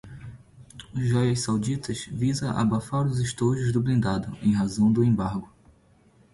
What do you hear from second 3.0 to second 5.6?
os estojos do blindado em razão do embargo